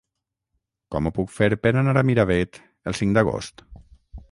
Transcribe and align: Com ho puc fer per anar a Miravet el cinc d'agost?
Com 0.95 1.09
ho 1.09 1.11
puc 1.17 1.29
fer 1.35 1.49
per 1.65 1.73
anar 1.83 1.95
a 2.03 2.05
Miravet 2.09 2.59
el 2.93 2.99
cinc 3.03 3.17
d'agost? 3.19 3.65